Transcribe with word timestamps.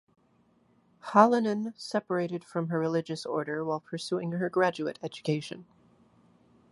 Hallinan 1.09 1.79
separated 1.79 2.43
from 2.43 2.69
her 2.69 2.79
religious 2.79 3.23
order 3.23 3.63
while 3.63 3.81
pursuing 3.81 4.31
her 4.31 4.49
graduate 4.49 4.97
education. 5.03 5.67